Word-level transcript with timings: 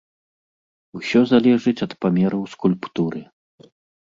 Усё 0.99 1.21
залежыць 1.31 1.75
ад 1.87 1.91
памераў 2.07 2.43
скульптуры. 2.55 3.21